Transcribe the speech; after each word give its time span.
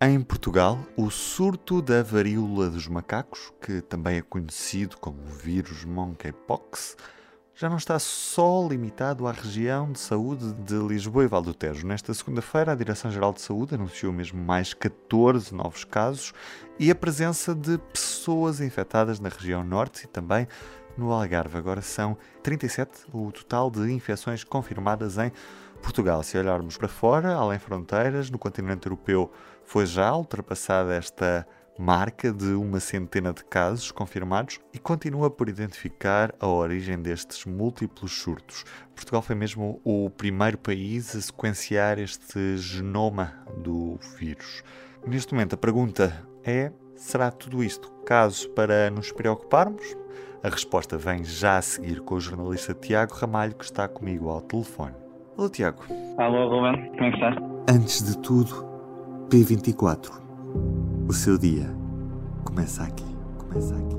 Em 0.00 0.20
Portugal, 0.20 0.78
o 0.96 1.10
surto 1.10 1.82
da 1.82 2.04
varíola 2.04 2.70
dos 2.70 2.86
macacos, 2.86 3.52
que 3.60 3.80
também 3.80 4.18
é 4.18 4.22
conhecido 4.22 4.96
como 4.96 5.20
vírus 5.24 5.84
monkeypox, 5.84 6.96
já 7.52 7.68
não 7.68 7.78
está 7.78 7.98
só 7.98 8.64
limitado 8.68 9.26
à 9.26 9.32
região 9.32 9.90
de 9.90 9.98
saúde 9.98 10.52
de 10.54 10.76
Lisboa 10.76 11.24
e 11.24 11.26
Valdo 11.26 11.52
Tejo. 11.52 11.84
Nesta 11.84 12.14
segunda-feira, 12.14 12.70
a 12.70 12.74
Direção-Geral 12.76 13.32
de 13.32 13.40
Saúde 13.40 13.74
anunciou 13.74 14.12
mesmo 14.12 14.40
mais 14.40 14.72
14 14.72 15.52
novos 15.52 15.82
casos 15.82 16.32
e 16.78 16.92
a 16.92 16.94
presença 16.94 17.52
de 17.52 17.76
pessoas 17.92 18.60
infectadas 18.60 19.18
na 19.18 19.28
região 19.28 19.64
norte 19.64 20.04
e 20.04 20.06
também 20.06 20.46
no 20.96 21.10
Algarve. 21.10 21.58
Agora 21.58 21.82
são 21.82 22.16
37 22.44 23.06
o 23.12 23.32
total 23.32 23.68
de 23.68 23.92
infecções 23.92 24.44
confirmadas 24.44 25.18
em 25.18 25.32
Portugal. 25.82 26.22
Se 26.22 26.38
olharmos 26.38 26.76
para 26.76 26.86
fora, 26.86 27.34
além 27.34 27.58
fronteiras, 27.58 28.30
no 28.30 28.38
continente 28.38 28.86
europeu 28.86 29.32
foi 29.68 29.84
já 29.84 30.14
ultrapassada 30.16 30.94
esta 30.94 31.46
marca 31.78 32.32
de 32.32 32.54
uma 32.54 32.80
centena 32.80 33.34
de 33.34 33.44
casos 33.44 33.92
confirmados 33.92 34.58
e 34.72 34.78
continua 34.78 35.30
por 35.30 35.46
identificar 35.46 36.34
a 36.40 36.48
origem 36.48 36.98
destes 36.98 37.44
múltiplos 37.44 38.12
surtos. 38.12 38.64
Portugal 38.96 39.20
foi 39.20 39.36
mesmo 39.36 39.78
o 39.84 40.08
primeiro 40.08 40.56
país 40.56 41.14
a 41.14 41.20
sequenciar 41.20 41.98
este 41.98 42.56
genoma 42.56 43.34
do 43.58 43.98
vírus. 44.18 44.64
Neste 45.06 45.34
momento, 45.34 45.52
a 45.52 45.58
pergunta 45.58 46.26
é: 46.42 46.72
será 46.96 47.30
tudo 47.30 47.62
isto 47.62 47.92
caso 48.06 48.48
para 48.50 48.88
nos 48.90 49.12
preocuparmos? 49.12 49.84
A 50.42 50.48
resposta 50.48 50.96
vem 50.96 51.22
já 51.24 51.58
a 51.58 51.62
seguir 51.62 52.00
com 52.00 52.14
o 52.14 52.20
jornalista 52.20 52.72
Tiago 52.72 53.14
Ramalho, 53.14 53.54
que 53.54 53.64
está 53.64 53.86
comigo 53.86 54.30
ao 54.30 54.40
telefone. 54.40 54.94
Olá, 55.36 55.50
Tiago. 55.50 55.82
Alô, 56.16 56.48
Ruben, 56.48 56.88
como 56.92 57.04
é 57.04 57.10
que 57.10 57.16
estás? 57.16 57.36
Antes 57.70 58.02
de 58.02 58.18
tudo, 58.22 58.67
P24. 59.28 60.08
O 61.06 61.12
seu 61.12 61.36
dia 61.38 61.66
começa 62.46 62.82
aqui. 62.82 63.04
Começa 63.38 63.74
aqui. 63.74 63.96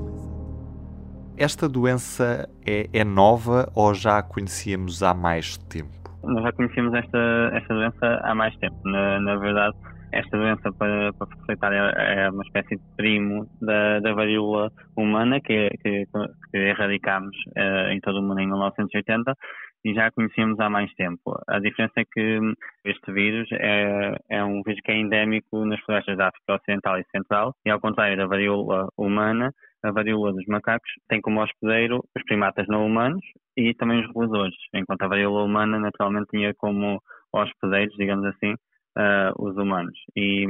Esta 1.36 1.68
doença 1.68 2.48
é, 2.66 2.88
é 2.92 3.04
nova 3.04 3.70
ou 3.76 3.94
já 3.94 4.18
a 4.18 4.22
conhecíamos 4.24 5.04
há 5.04 5.14
mais 5.14 5.56
tempo? 5.56 6.10
Nós 6.24 6.42
já 6.42 6.52
conhecíamos 6.52 6.92
esta, 6.94 7.50
esta 7.54 7.74
doença 7.74 8.20
há 8.24 8.34
mais 8.34 8.56
tempo. 8.56 8.76
Na, 8.84 9.20
na 9.20 9.36
verdade, 9.36 9.76
esta 10.10 10.36
doença, 10.36 10.72
para, 10.72 11.12
para 11.12 11.26
facilitar, 11.28 11.72
é, 11.72 12.24
é 12.24 12.30
uma 12.30 12.42
espécie 12.42 12.74
de 12.74 12.82
primo 12.96 13.48
da, 13.62 14.00
da 14.00 14.12
varíola 14.12 14.72
humana 14.96 15.40
que, 15.40 15.70
que, 15.82 16.08
que 16.50 16.58
erradicámos 16.58 17.36
uh, 17.56 17.92
em 17.92 18.00
todo 18.00 18.18
o 18.18 18.22
mundo 18.22 18.40
em 18.40 18.48
1980 18.48 19.36
e 19.84 19.94
já 19.94 20.06
a 20.06 20.12
conhecíamos 20.12 20.58
há 20.60 20.68
mais 20.68 20.92
tempo. 20.94 21.38
A 21.48 21.58
diferença 21.58 21.94
é 21.96 22.04
que 22.04 22.40
este 22.84 23.12
vírus 23.12 23.48
é, 23.52 24.14
é 24.28 24.44
um 24.44 24.62
vírus 24.62 24.80
que 24.82 24.92
é 24.92 24.96
endémico 24.96 25.64
nas 25.64 25.80
florestas 25.80 26.16
da 26.16 26.28
África 26.28 26.54
Ocidental 26.54 26.98
e 26.98 27.04
Central 27.10 27.54
e, 27.64 27.70
ao 27.70 27.80
contrário 27.80 28.16
da 28.16 28.26
varíola 28.26 28.88
humana, 28.96 29.52
a 29.82 29.90
varíola 29.90 30.32
dos 30.32 30.44
macacos 30.46 30.90
tem 31.08 31.20
como 31.20 31.42
hospedeiro 31.42 32.04
os 32.14 32.22
primatas 32.24 32.66
não 32.68 32.84
humanos 32.86 33.24
e 33.56 33.74
também 33.74 34.00
os 34.00 34.12
roedores, 34.12 34.54
enquanto 34.74 35.02
a 35.02 35.08
varíola 35.08 35.42
humana 35.42 35.78
naturalmente 35.78 36.28
tinha 36.30 36.52
como 36.54 37.00
hospedeiros, 37.32 37.94
digamos 37.96 38.26
assim, 38.26 38.52
uh, 38.98 39.32
os 39.38 39.56
humanos. 39.56 39.96
E, 40.16 40.46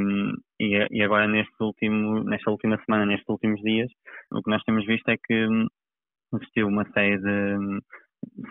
e, 0.58 0.86
e, 0.91 1.02
agora 1.02 1.28
neste 1.28 1.54
último, 1.60 2.24
nesta 2.24 2.50
última 2.50 2.78
semana, 2.84 3.06
nestes 3.06 3.28
últimos 3.28 3.60
dias, 3.60 3.91
o 4.32 4.42
que 4.42 4.50
nós 4.50 4.62
temos 4.64 4.84
visto 4.86 5.08
é 5.08 5.16
que 5.16 5.47
existiu 6.34 6.68
uma 6.68 6.84
série 6.92 7.18
de 7.18 7.80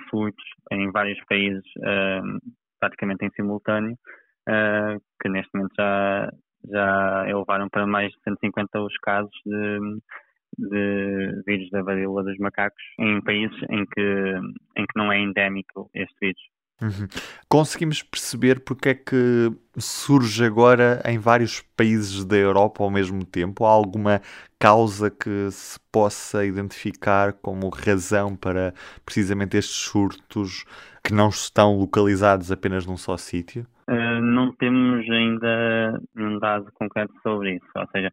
surtos 0.09 0.45
em 0.71 0.91
vários 0.91 1.19
países, 1.25 1.63
uh, 1.77 2.39
praticamente 2.79 3.25
em 3.25 3.31
simultâneo, 3.31 3.93
uh, 4.47 5.01
que 5.21 5.29
neste 5.29 5.49
momento 5.53 5.73
já, 5.77 6.31
já 6.69 7.29
elevaram 7.29 7.69
para 7.69 7.85
mais 7.85 8.11
de 8.11 8.19
150 8.23 8.81
os 8.81 8.97
casos 8.97 9.31
de, 9.45 9.79
de 10.57 11.43
vírus 11.45 11.69
da 11.71 11.81
varíola 11.81 12.23
dos 12.23 12.37
macacos 12.37 12.83
em 12.99 13.21
países 13.21 13.57
em 13.69 13.85
que, 13.85 14.01
em 14.77 14.85
que 14.85 14.95
não 14.95 15.11
é 15.11 15.19
endémico 15.19 15.89
este 15.93 16.15
vírus. 16.19 16.41
Uhum. 16.81 17.07
Conseguimos 17.49 18.01
perceber 18.01 18.61
porque 18.61 18.89
é 18.89 18.93
que 18.93 19.51
surge 19.79 20.43
agora 20.43 21.01
em 21.05 21.17
vários 21.17 21.61
países 21.75 22.25
da 22.25 22.35
Europa 22.35 22.83
ao 22.83 22.89
mesmo 22.89 23.25
tempo? 23.25 23.65
Há 23.65 23.69
alguma 23.69 24.21
causa 24.59 25.09
que 25.09 25.49
se 25.51 25.79
possa 25.91 26.45
identificar 26.45 27.33
como 27.33 27.69
razão 27.69 28.35
para 28.35 28.73
precisamente 29.05 29.57
estes 29.57 29.77
surtos 29.77 30.65
que 31.03 31.13
não 31.13 31.29
estão 31.29 31.77
localizados 31.77 32.51
apenas 32.51 32.85
num 32.85 32.97
só 32.97 33.17
sítio? 33.17 33.65
Uh, 33.89 34.21
não 34.21 34.53
temos 34.53 35.09
ainda 35.09 35.99
um 36.15 36.37
dado 36.37 36.71
concreto 36.73 37.13
sobre 37.23 37.55
isso. 37.55 37.71
Ou 37.75 37.87
seja, 37.91 38.11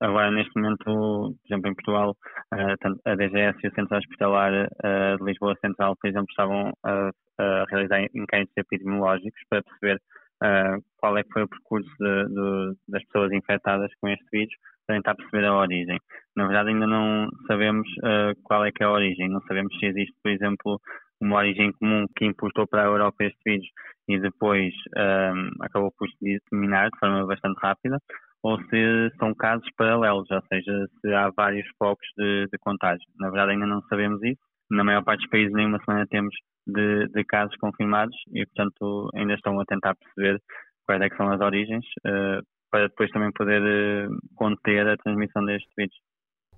agora 0.00 0.30
neste 0.30 0.52
momento, 0.54 0.84
por 0.84 1.34
exemplo, 1.46 1.70
em 1.70 1.74
Portugal, 1.74 2.16
uh, 2.52 3.10
a 3.10 3.14
DGS 3.14 3.58
e 3.64 3.68
o 3.68 3.74
Centro 3.74 3.96
Hospitalar 3.96 4.52
uh, 4.52 5.18
de 5.18 5.24
Lisboa 5.24 5.56
Central, 5.60 5.96
por 5.96 6.08
exemplo, 6.08 6.26
estavam 6.28 6.72
a 6.82 7.08
uh, 7.08 7.64
realizar 7.70 8.02
inquéritos 8.14 8.56
epidemiológicos 8.56 9.40
para 9.48 9.62
perceber 9.62 10.00
uh, 10.42 10.82
qual 10.98 11.16
é 11.18 11.22
que 11.22 11.32
foi 11.32 11.42
o 11.42 11.48
percurso 11.48 11.90
de, 11.98 12.24
de, 12.28 12.76
das 12.88 13.04
pessoas 13.04 13.32
infectadas 13.32 13.90
com 14.00 14.08
este 14.08 14.26
vírus, 14.32 14.54
para 14.86 14.96
tentar 14.96 15.14
perceber 15.14 15.46
a 15.46 15.56
origem. 15.56 15.98
Na 16.36 16.46
verdade, 16.46 16.70
ainda 16.70 16.86
não 16.86 17.28
sabemos 17.46 17.88
uh, 17.98 18.34
qual 18.42 18.64
é 18.64 18.70
que 18.70 18.82
é 18.82 18.86
a 18.86 18.90
origem, 18.90 19.28
não 19.28 19.40
sabemos 19.42 19.76
se 19.78 19.86
existe, 19.86 20.14
por 20.22 20.30
exemplo, 20.30 20.80
uma 21.20 21.36
origem 21.36 21.72
comum 21.72 22.06
que 22.16 22.24
importou 22.24 22.66
para 22.66 22.82
a 22.82 22.86
Europa 22.86 23.24
este 23.24 23.38
vírus 23.44 23.66
e 24.08 24.18
depois 24.18 24.74
um, 24.96 25.64
acabou 25.64 25.90
por 25.98 26.08
se 26.08 26.16
disseminar 26.20 26.90
de 26.90 26.98
forma 26.98 27.26
bastante 27.26 27.58
rápida, 27.60 27.98
ou 28.42 28.60
se 28.64 29.10
são 29.18 29.34
casos 29.34 29.66
paralelos, 29.76 30.30
ou 30.30 30.42
seja, 30.52 30.86
se 31.00 31.14
há 31.14 31.30
vários 31.34 31.66
focos 31.78 32.06
de, 32.18 32.46
de 32.52 32.58
contágio. 32.58 33.06
Na 33.18 33.30
verdade, 33.30 33.52
ainda 33.52 33.66
não 33.66 33.80
sabemos 33.88 34.22
isso. 34.22 34.40
Na 34.70 34.84
maior 34.84 35.02
parte 35.02 35.20
dos 35.20 35.30
países, 35.30 35.54
nem 35.54 35.66
uma 35.66 35.82
semana 35.82 36.06
temos 36.06 36.34
de, 36.66 37.08
de, 37.08 37.24
casos 37.24 37.56
confirmados 37.56 38.16
e, 38.32 38.44
portanto, 38.46 39.10
ainda 39.14 39.34
estão 39.34 39.58
a 39.60 39.64
tentar 39.64 39.94
perceber 39.94 40.40
quais 40.86 41.00
é 41.00 41.16
são 41.16 41.30
as 41.32 41.40
origens 41.40 41.84
uh, 42.06 42.44
para 42.70 42.88
depois 42.88 43.10
também 43.10 43.30
poder 43.32 43.62
uh, 43.62 44.18
conter 44.34 44.88
a 44.88 44.96
transmissão 44.96 45.44
deste 45.44 45.68
vírus. 45.76 45.94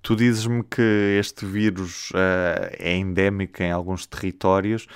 Tu 0.01 0.15
dizes-me 0.15 0.63
que 0.63 1.17
este 1.19 1.45
vírus 1.45 2.11
uh, 2.11 2.69
é 2.77 2.95
endémico 2.95 3.61
em 3.61 3.71
alguns 3.71 4.05
territórios. 4.05 4.87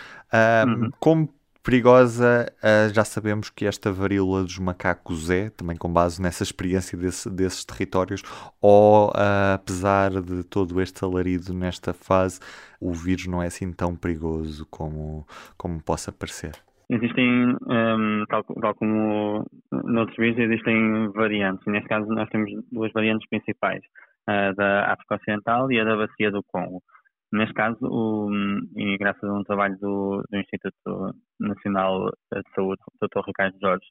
Uhum. 0.65 0.89
Como 0.99 1.33
perigosa, 1.63 2.51
uh, 2.63 2.93
já 2.93 3.03
sabemos 3.03 3.49
que 3.49 3.65
esta 3.65 3.91
varíola 3.91 4.43
dos 4.43 4.57
macacos 4.57 5.29
é, 5.29 5.49
também 5.49 5.77
com 5.77 5.91
base 5.91 6.21
nessa 6.21 6.43
experiência 6.43 6.97
desse, 6.97 7.29
desses 7.29 7.63
territórios, 7.63 8.23
ou 8.61 9.09
uh, 9.09 9.53
apesar 9.55 10.09
de 10.21 10.43
todo 10.43 10.81
este 10.81 11.03
alarido 11.03 11.53
nesta 11.53 11.93
fase, 11.93 12.39
o 12.79 12.91
vírus 12.93 13.27
não 13.27 13.41
é 13.41 13.47
assim 13.47 13.71
tão 13.71 13.95
perigoso 13.95 14.65
como, 14.69 15.25
como 15.57 15.81
possa 15.81 16.11
parecer? 16.11 16.53
Existem, 16.89 17.55
um, 17.67 18.25
tal, 18.27 18.43
tal, 18.43 18.75
como 18.75 19.45
noutros 19.71 20.17
vírus, 20.17 20.37
existem 20.39 21.09
variantes. 21.13 21.65
Neste 21.65 21.87
caso, 21.87 22.05
nós 22.07 22.27
temos 22.29 22.51
duas 22.69 22.91
variantes 22.91 23.25
principais, 23.29 23.81
a 24.27 24.51
da 24.51 24.91
África 24.91 25.15
Ocidental 25.15 25.71
e 25.71 25.79
a 25.79 25.85
da 25.85 25.95
Bacia 25.95 26.29
do 26.29 26.43
Congo. 26.43 26.83
Neste 27.33 27.53
caso, 27.53 27.77
o, 27.81 28.29
e 28.75 28.97
graças 28.97 29.23
a 29.23 29.33
um 29.33 29.43
trabalho 29.43 29.77
do, 29.79 30.21
do, 30.29 30.37
Instituto 30.37 31.15
Nacional 31.39 32.09
de 32.33 32.43
Saúde, 32.53 32.81
Dr. 33.01 33.21
Ricardo 33.25 33.57
Jorge, 33.61 33.85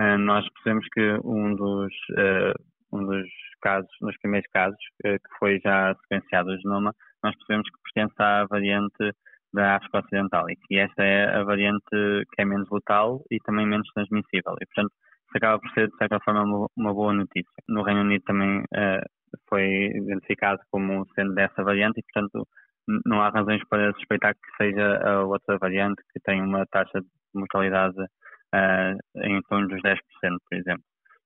eh, 0.00 0.16
nós 0.16 0.44
percebemos 0.54 0.86
que 0.92 1.18
um 1.24 1.54
dos, 1.54 1.92
eh, 2.18 2.52
um 2.92 3.06
dos 3.06 3.28
casos, 3.62 3.90
nos 4.00 4.16
primeiros 4.18 4.50
casos, 4.50 4.78
eh, 5.04 5.18
que 5.18 5.38
foi 5.38 5.60
já 5.60 5.94
sequenciado 6.02 6.50
o 6.50 6.56
genoma, 6.58 6.92
nós 7.22 7.36
percebemos 7.36 7.68
que 7.70 7.82
pertence 7.84 8.14
à 8.18 8.46
variante 8.46 9.12
da 9.52 9.76
África 9.76 9.98
Ocidental 9.98 10.50
e 10.50 10.56
que 10.56 10.78
esta 10.78 11.04
é 11.04 11.36
a 11.36 11.44
variante 11.44 11.84
que 11.90 12.42
é 12.42 12.44
menos 12.44 12.68
letal 12.70 13.22
e 13.30 13.38
também 13.40 13.66
menos 13.66 13.88
transmissível. 13.94 14.54
E, 14.60 14.66
portanto, 14.66 14.92
isso 15.26 15.36
acaba 15.36 15.60
por 15.60 15.70
ser, 15.72 15.88
de 15.88 15.96
certa 15.96 16.18
forma, 16.20 16.66
uma 16.76 16.94
boa 16.94 17.12
notícia. 17.12 17.62
No 17.68 17.82
Reino 17.82 18.00
Unido 18.00 18.24
também 18.24 18.60
uh, 18.60 19.04
foi 19.48 19.92
identificado 19.94 20.60
como 20.70 21.06
sendo 21.14 21.34
dessa 21.34 21.62
variante 21.62 22.00
e, 22.00 22.02
portanto, 22.02 22.46
não 23.06 23.22
há 23.22 23.30
razões 23.30 23.62
para 23.68 23.92
suspeitar 23.94 24.34
que 24.34 24.56
seja 24.56 24.98
a 24.98 25.24
outra 25.24 25.58
variante 25.58 26.02
que 26.12 26.20
tem 26.20 26.42
uma 26.42 26.66
taxa 26.66 27.00
de 27.00 27.08
mortalidade 27.34 28.00
uh, 28.00 29.24
em 29.24 29.40
torno 29.42 29.68
dos 29.68 29.80
10%, 29.82 29.96
por 30.22 30.56
exemplo. 30.56 30.82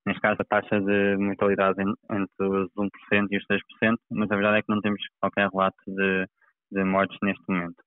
neste 0.06 0.20
caso 0.20 0.36
a 0.40 0.44
taxa 0.44 0.80
de 0.80 1.16
mortalidade 1.16 1.80
entre 1.80 2.46
os 2.46 2.68
1% 2.76 2.88
e 3.30 3.36
os 3.36 3.44
3%, 3.46 3.96
mas 4.10 4.30
a 4.30 4.36
verdade 4.36 4.58
é 4.58 4.62
que 4.62 4.72
não 4.72 4.80
temos 4.80 5.00
qualquer 5.20 5.48
relato 5.48 5.76
de, 5.86 6.26
de 6.72 6.84
mortes 6.84 7.18
neste 7.22 7.42
momento. 7.48 7.82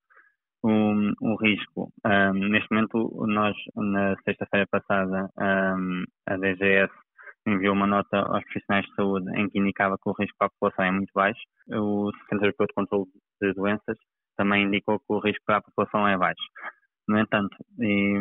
O, 0.63 0.93
o 1.21 1.35
risco, 1.37 1.91
um, 2.05 2.33
neste 2.33 2.67
momento, 2.71 3.25
nós, 3.27 3.55
na 3.75 4.15
sexta-feira 4.23 4.65
passada, 4.69 5.29
um, 5.37 6.03
a 6.25 6.35
DGS 6.37 6.91
enviou 7.47 7.73
uma 7.73 7.87
nota 7.87 8.17
aos 8.17 8.43
profissionais 8.43 8.85
de 8.85 8.95
saúde 8.95 9.29
em 9.39 9.49
que 9.49 9.59
indicava 9.59 9.97
que 9.97 10.09
o 10.09 10.13
risco 10.13 10.35
para 10.37 10.47
a 10.47 10.51
população 10.51 10.85
é 10.85 10.91
muito 10.91 11.11
baixo. 11.13 11.41
O 11.71 12.11
Centro 12.29 12.45
Europeu 12.45 12.67
de 12.67 12.73
Controlo 12.73 13.07
de 13.41 13.53
Doenças 13.53 13.97
também 14.35 14.65
indicou 14.65 14.99
que 14.99 15.05
o 15.09 15.19
risco 15.19 15.43
para 15.45 15.57
a 15.57 15.61
população 15.61 16.07
é 16.07 16.17
baixo. 16.17 16.43
No 17.07 17.17
entanto, 17.17 17.55
e 17.79 18.17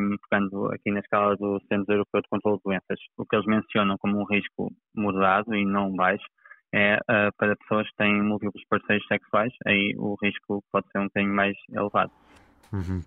aqui 0.72 0.92
na 0.92 1.00
escala 1.00 1.36
do 1.36 1.60
Centro 1.68 1.92
Europeu 1.92 2.22
de 2.22 2.28
Controlo 2.28 2.58
de 2.58 2.62
Doenças, 2.64 3.00
o 3.18 3.26
que 3.26 3.34
eles 3.34 3.46
mencionam 3.46 3.96
como 3.98 4.20
um 4.20 4.24
risco 4.24 4.70
moderado 4.94 5.54
e 5.56 5.64
não 5.64 5.92
baixo 5.94 6.24
é 6.72 6.96
uh, 6.96 7.32
para 7.36 7.56
pessoas 7.56 7.88
que 7.88 7.96
têm 7.96 8.22
múltiplos 8.22 8.62
parceiros 8.68 9.06
sexuais, 9.06 9.52
aí 9.66 9.94
o 9.96 10.16
risco 10.22 10.62
pode 10.70 10.86
ser 10.90 10.98
um 11.00 11.04
bocadinho 11.04 11.34
mais 11.34 11.56
elevado. 11.70 12.12
Uhum. 12.72 13.02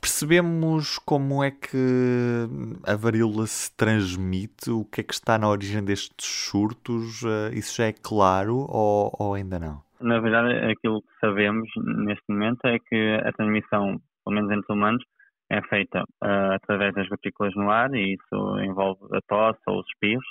Percebemos 0.00 0.98
como 0.98 1.42
é 1.42 1.50
que 1.50 2.46
a 2.86 2.94
varíola 2.94 3.46
se 3.46 3.74
transmite? 3.76 4.70
O 4.70 4.84
que 4.84 5.00
é 5.00 5.04
que 5.04 5.14
está 5.14 5.38
na 5.38 5.48
origem 5.48 5.82
destes 5.84 6.26
surtos? 6.26 7.22
Uh, 7.22 7.52
isso 7.52 7.76
já 7.76 7.86
é 7.86 7.92
claro 7.92 8.66
ou, 8.68 9.14
ou 9.18 9.34
ainda 9.34 9.58
não? 9.58 9.80
Na 10.00 10.20
verdade, 10.20 10.52
aquilo 10.70 11.00
que 11.00 11.18
sabemos 11.20 11.68
neste 12.06 12.24
momento 12.28 12.66
é 12.66 12.78
que 12.78 13.20
a 13.24 13.32
transmissão 13.32 14.00
pelo 14.24 14.36
menos 14.36 14.50
entre 14.50 14.72
humanos, 14.72 15.04
é 15.50 15.60
feita 15.62 16.02
uh, 16.02 16.52
através 16.54 16.94
das 16.94 17.08
gotículas 17.08 17.54
no 17.54 17.70
ar 17.70 17.92
e 17.94 18.14
isso 18.14 18.58
envolve 18.60 19.00
a 19.12 19.20
tosse 19.28 19.60
ou 19.66 19.80
os 19.80 19.86
espirros, 19.88 20.24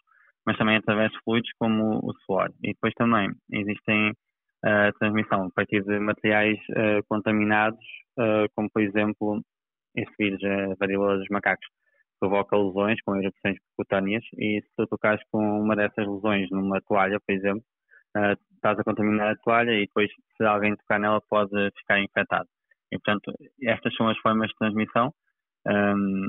mas 0.45 0.57
também 0.57 0.77
através 0.77 1.11
de 1.11 1.19
fluidos 1.23 1.51
como 1.59 1.99
o 2.03 2.13
suor. 2.25 2.49
E 2.63 2.69
depois 2.73 2.93
também 2.95 3.29
existem 3.51 4.13
a 4.63 4.89
uh, 4.89 4.99
transmissão 4.99 5.45
a 5.45 5.51
partir 5.51 5.83
de 5.83 5.99
materiais 5.99 6.57
uh, 6.71 7.03
contaminados, 7.07 7.83
como 8.55 8.69
por 8.71 8.81
exemplo 8.81 9.41
esse 9.95 10.11
vírus, 10.17 10.43
a 10.43 10.75
varíola 10.79 11.17
dos 11.17 11.27
macacos, 11.29 11.67
provoca 12.19 12.55
lesões 12.55 13.01
com 13.03 13.15
erupções 13.15 13.57
cutâneas 13.75 14.23
e 14.37 14.61
se 14.61 14.69
tu 14.77 14.87
tocares 14.87 15.21
com 15.31 15.39
uma 15.61 15.75
dessas 15.75 16.07
lesões 16.07 16.49
numa 16.51 16.79
toalha, 16.81 17.19
por 17.19 17.33
exemplo, 17.33 17.63
estás 18.55 18.79
a 18.79 18.83
contaminar 18.83 19.31
a 19.31 19.35
toalha 19.37 19.71
e 19.71 19.87
depois 19.87 20.09
se 20.37 20.43
alguém 20.43 20.75
tocar 20.75 20.99
nela 20.99 21.21
pode 21.29 21.71
ficar 21.77 21.99
infectado. 21.99 22.47
E, 22.91 22.97
portanto, 22.99 23.33
estas 23.63 23.93
são 23.95 24.09
as 24.09 24.17
formas 24.19 24.49
de 24.49 24.55
transmissão 24.55 25.13
um, 25.67 26.27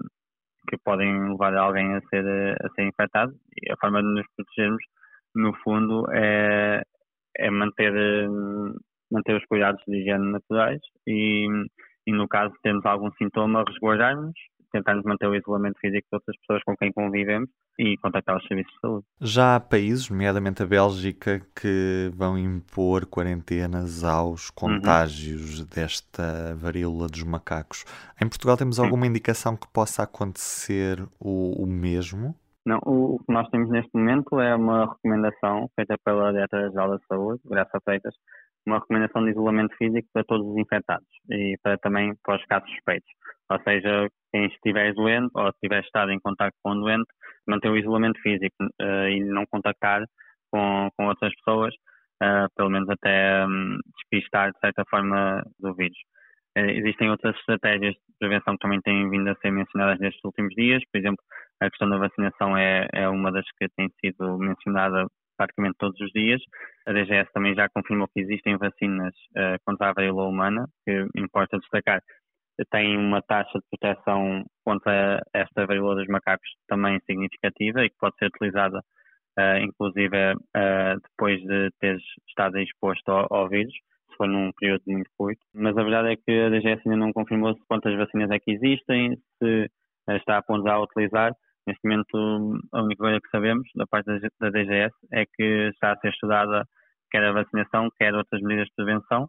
que 0.69 0.79
podem 0.85 1.31
levar 1.31 1.55
alguém 1.57 1.95
a 1.95 2.01
ser, 2.03 2.25
a 2.63 2.69
ser 2.71 2.87
infectado. 2.87 3.35
E 3.61 3.73
a 3.73 3.77
forma 3.77 4.01
de 4.01 4.09
nos 4.09 4.27
protegermos, 4.37 4.83
no 5.35 5.53
fundo, 5.63 6.07
é, 6.13 6.83
é 7.37 7.51
manter, 7.51 7.93
manter 9.13 9.37
os 9.37 9.45
cuidados 9.47 9.83
de 9.87 9.99
higiene 9.99 10.33
naturais 10.33 10.81
e, 11.07 11.47
e, 12.07 12.13
no 12.13 12.27
caso, 12.27 12.53
de 12.55 12.61
termos 12.63 12.85
algum 12.87 13.11
sintoma, 13.13 13.65
resguardarmos 13.67 14.35
tentarmos 14.73 15.05
manter 15.05 15.29
o 15.29 15.35
isolamento 15.35 15.79
físico 15.79 16.09
de 16.11 16.17
outras 16.17 16.37
pessoas 16.39 16.63
com 16.65 16.77
quem 16.77 16.91
convivemos 16.93 17.49
e 17.79 17.97
contactar 17.99 18.37
os 18.37 18.47
serviços 18.47 18.73
de 18.73 18.81
saúde. 18.81 19.07
Já 19.21 19.57
há 19.57 19.61
países, 19.61 20.11
nomeadamente 20.11 20.63
a 20.63 20.67
Bélgica, 20.67 21.41
que 21.55 22.11
vão 22.15 22.37
impor 22.37 23.07
quarentenas 23.07 24.03
aos 24.03 24.49
uhum. 24.49 24.55
contágios 24.55 25.61
uhum. 25.61 25.67
desta 25.67 26.55
varíola 26.57 27.07
dos 27.07 27.23
macacos. 27.23 27.85
Em 28.21 28.29
Portugal 28.29 28.57
temos 28.57 28.81
alguma 28.81 29.07
indicação 29.07 29.57
que 29.57 29.71
possa 29.73 30.03
acontecer 30.03 31.03
o, 31.21 31.63
o 31.63 31.67
mesmo? 31.67 32.35
Não, 32.65 32.79
o, 32.85 33.19
que 33.19 33.33
nós 33.33 33.49
temos 33.51 33.69
neste 33.71 33.91
momento 33.93 34.41
é 34.41 34.55
uma 34.55 34.87
recomendação 34.87 35.69
feita 35.75 35.97
pela 36.05 36.33
Diretora-Geral 36.33 36.91
da 36.91 36.99
Saúde, 37.09 37.41
Graça 37.45 37.81
Freitas, 37.85 38.15
uma 38.67 38.79
recomendação 38.79 39.25
de 39.25 39.31
isolamento 39.31 39.75
físico 39.77 40.09
para 40.13 40.25
todos 40.25 40.47
os 40.47 40.57
infectados 40.57 41.07
e 41.31 41.57
para 41.63 41.77
também 41.79 42.15
para 42.23 42.37
os 42.37 42.45
casos 42.47 42.71
suspeitos. 42.71 43.11
Ou 43.51 43.61
seja, 43.63 44.09
quem 44.33 44.47
estiver 44.47 44.95
doente 44.95 45.31
ou 45.35 45.49
estiver 45.49 45.83
estado 45.83 46.11
em 46.11 46.21
contato 46.21 46.55
com 46.63 46.73
o 46.73 46.81
doente, 46.81 47.07
manter 47.47 47.69
o 47.69 47.77
isolamento 47.77 48.21
físico 48.21 48.65
uh, 48.81 49.09
e 49.09 49.21
não 49.25 49.45
contactar 49.51 50.05
com, 50.51 50.89
com 50.97 51.07
outras 51.07 51.33
pessoas, 51.37 51.75
uh, 52.23 52.49
pelo 52.57 52.71
menos 52.71 52.89
até 52.89 53.45
um, 53.47 53.79
despistar 53.97 54.53
de 54.53 54.59
certa 54.61 54.85
forma 54.89 55.43
do 55.59 55.75
vírus. 55.75 55.99
Uh, 56.57 56.71
existem 56.71 57.11
outras 57.11 57.37
estratégias 57.37 57.95
de 57.95 58.15
prevenção 58.19 58.55
que 58.55 58.61
também 58.61 58.81
têm 58.81 59.09
vindo 59.11 59.29
a 59.29 59.35
ser 59.37 59.51
mencionadas 59.51 59.99
nestes 59.99 60.23
últimos 60.25 60.55
dias, 60.55 60.83
por 60.91 60.99
exemplo, 60.99 61.23
a 61.61 61.69
questão 61.69 61.89
da 61.89 61.99
vacinação 61.99 62.57
é, 62.57 62.89
é 62.93 63.09
uma 63.09 63.31
das 63.31 63.45
que 63.59 63.69
tem 63.77 63.89
sido 64.01 64.39
mencionada 64.39 65.07
praticamente 65.43 65.77
todos 65.79 66.01
os 66.01 66.11
dias. 66.13 66.41
A 66.87 66.93
DGS 66.93 67.31
também 67.33 67.55
já 67.55 67.69
confirmou 67.69 68.09
que 68.09 68.21
existem 68.21 68.57
vacinas 68.57 69.15
contra 69.65 69.91
a 69.91 69.93
varíola 69.93 70.29
humana, 70.29 70.67
que 70.85 71.07
importa 71.17 71.59
destacar 71.59 72.01
tem 72.71 72.97
uma 72.97 73.23
taxa 73.23 73.59
de 73.59 73.65
proteção 73.71 74.45
contra 74.65 75.21
esta 75.33 75.67
varíola 75.67 75.97
dos 75.97 76.07
macacos 76.07 76.49
também 76.69 77.01
significativa 77.07 77.85
e 77.85 77.91
que 77.91 77.97
pode 77.99 78.17
ser 78.19 78.27
utilizada 78.27 78.79
uh, 79.39 79.59
inclusive 79.63 80.35
uh, 80.35 81.01
depois 81.11 81.41
de 81.43 81.71
teres 81.81 82.03
estado 82.29 82.59
exposto 82.59 83.09
ao, 83.09 83.27
ao, 83.31 83.49
vírus, 83.49 83.73
se 84.11 84.17
for 84.17 84.29
num 84.29 84.53
período 84.53 84.83
muito 84.87 85.11
curto. 85.17 85.41
Mas 85.55 85.77
a 85.77 85.83
verdade 85.83 86.13
é 86.13 86.17
que 86.17 86.41
a 86.41 86.51
DGS 86.51 86.83
ainda 86.87 86.99
não 86.99 87.13
confirmou 87.13 87.55
quantas 87.69 87.97
vacinas 87.97 88.31
é 88.31 88.39
que 88.39 88.53
existem, 88.53 89.17
se 89.39 89.71
uh, 90.09 90.17
está 90.17 90.39
a 90.39 90.43
ponderar 90.43 90.77
a 90.77 90.83
utilizar. 90.83 91.33
Neste 91.67 91.81
momento, 91.85 92.61
a 92.73 92.83
única 92.83 93.03
coisa 93.03 93.21
que 93.21 93.31
sabemos 93.31 93.69
da 93.75 93.87
parte 93.87 94.07
da 94.41 94.51
DGS 94.51 94.95
é 95.13 95.25
que 95.25 95.71
está 95.73 95.93
a 95.93 95.97
ser 95.99 96.09
estudada 96.09 96.67
quer 97.11 97.25
a 97.25 97.33
vacinação, 97.33 97.89
quer 97.99 98.15
outras 98.15 98.41
medidas 98.41 98.67
de 98.69 98.75
prevenção 98.75 99.29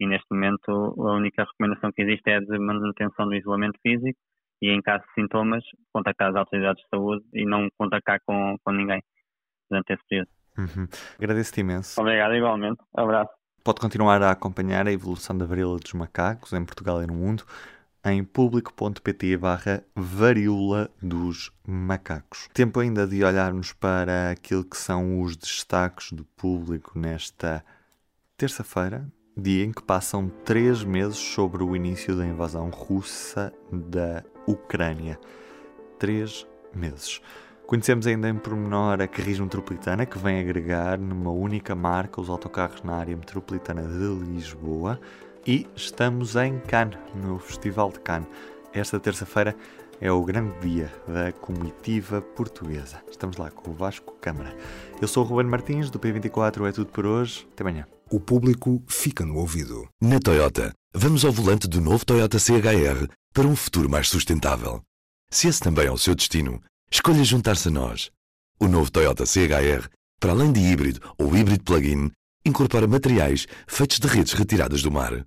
e 0.00 0.06
neste 0.06 0.26
momento 0.30 0.70
a 0.70 1.14
única 1.14 1.44
recomendação 1.44 1.90
que 1.92 2.02
existe 2.02 2.30
é 2.30 2.40
de 2.40 2.58
manutenção 2.58 3.26
do 3.26 3.34
isolamento 3.34 3.78
físico 3.82 4.18
e 4.62 4.70
em 4.70 4.80
caso 4.80 5.04
de 5.04 5.12
sintomas 5.14 5.62
contactar 5.92 6.30
as 6.30 6.36
autoridades 6.36 6.82
de 6.82 6.88
saúde 6.88 7.24
e 7.34 7.44
não 7.44 7.68
contactar 7.76 8.20
com, 8.24 8.56
com 8.64 8.72
ninguém 8.72 9.02
durante 9.68 9.92
esse 9.92 10.02
período. 10.08 10.28
Uhum. 10.56 10.86
Agradeço-te 11.18 11.60
imenso. 11.60 12.00
Obrigado, 12.00 12.34
igualmente. 12.34 12.80
Abraço. 12.96 13.32
Pode 13.64 13.80
continuar 13.80 14.22
a 14.22 14.30
acompanhar 14.30 14.86
a 14.86 14.92
evolução 14.92 15.36
da 15.36 15.46
varíola 15.46 15.78
dos 15.78 15.92
macacos 15.94 16.52
em 16.52 16.64
Portugal 16.64 17.02
e 17.02 17.06
no 17.06 17.14
mundo 17.14 17.44
em 18.04 18.22
público.pt 18.22 19.36
barra 19.38 19.82
varíola 19.96 20.90
dos 21.00 21.50
macacos. 21.66 22.48
Tempo 22.52 22.80
ainda 22.80 23.06
de 23.06 23.24
olharmos 23.24 23.72
para 23.72 24.30
aquilo 24.30 24.62
que 24.62 24.76
são 24.76 25.22
os 25.22 25.36
destaques 25.36 26.12
do 26.12 26.24
público 26.24 26.98
nesta 26.98 27.64
terça-feira, 28.36 29.10
dia 29.36 29.64
em 29.64 29.72
que 29.72 29.82
passam 29.82 30.28
três 30.44 30.84
meses 30.84 31.16
sobre 31.16 31.62
o 31.62 31.74
início 31.74 32.14
da 32.14 32.26
invasão 32.26 32.68
russa 32.68 33.52
da 33.72 34.22
Ucrânia. 34.46 35.18
Três 35.98 36.46
meses. 36.74 37.22
Conhecemos 37.66 38.06
ainda 38.06 38.28
em 38.28 38.36
pormenor 38.36 39.00
a 39.00 39.08
Carris 39.08 39.40
Metropolitana, 39.40 40.04
que 40.04 40.18
vem 40.18 40.38
agregar 40.38 40.98
numa 40.98 41.30
única 41.30 41.74
marca 41.74 42.20
os 42.20 42.28
autocarros 42.28 42.82
na 42.82 42.94
área 42.94 43.16
metropolitana 43.16 43.82
de 43.82 44.30
Lisboa. 44.30 45.00
E 45.46 45.66
estamos 45.76 46.36
em 46.36 46.58
Cannes, 46.60 46.98
no 47.14 47.38
Festival 47.38 47.92
de 47.92 48.00
Cannes. 48.00 48.28
Esta 48.72 48.98
terça-feira 48.98 49.54
é 50.00 50.10
o 50.10 50.24
grande 50.24 50.58
dia 50.60 50.92
da 51.06 51.32
comitiva 51.32 52.22
portuguesa. 52.22 53.02
Estamos 53.10 53.36
lá 53.36 53.50
com 53.50 53.70
o 53.70 53.74
Vasco 53.74 54.14
Câmara. 54.20 54.56
Eu 55.00 55.06
sou 55.06 55.22
o 55.22 55.26
Ruben 55.26 55.46
Martins, 55.46 55.90
do 55.90 55.98
P24 55.98 56.66
é 56.66 56.72
tudo 56.72 56.90
por 56.90 57.04
hoje. 57.04 57.46
Até 57.52 57.62
amanhã 57.62 57.86
o 58.10 58.20
público 58.20 58.82
fica 58.86 59.24
no 59.24 59.36
ouvido. 59.36 59.88
Na 60.00 60.20
Toyota, 60.20 60.72
vamos 60.94 61.24
ao 61.24 61.32
volante 61.32 61.66
do 61.66 61.80
novo 61.80 62.04
Toyota 62.04 62.38
CHR 62.38 63.08
para 63.32 63.46
um 63.46 63.56
futuro 63.56 63.88
mais 63.90 64.08
sustentável. 64.08 64.80
Se 65.30 65.48
esse 65.48 65.60
também 65.60 65.86
é 65.86 65.90
o 65.90 65.98
seu 65.98 66.14
destino, 66.14 66.62
escolha 66.90 67.24
juntar-se 67.24 67.68
a 67.68 67.70
nós. 67.70 68.10
O 68.60 68.68
novo 68.68 68.90
Toyota 68.90 69.26
CHR, 69.26 69.88
para 70.20 70.32
além 70.32 70.52
de 70.52 70.60
híbrido 70.60 71.00
ou 71.18 71.36
híbrido 71.36 71.64
plug-in, 71.64 72.10
incorpora 72.46 72.86
materiais 72.86 73.46
feitos 73.66 73.98
de 73.98 74.06
redes 74.06 74.34
retiradas 74.34 74.80
do 74.82 74.92
mar. 74.92 75.26